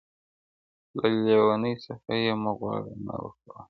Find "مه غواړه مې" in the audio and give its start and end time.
2.43-3.15